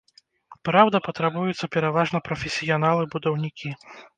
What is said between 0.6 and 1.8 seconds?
Праўда, патрабуюцца